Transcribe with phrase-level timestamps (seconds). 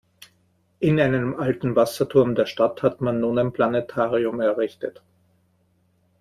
[0.79, 5.03] In einem alten Wasserturm der Stadt hat man nun ein Planetarium errichtet.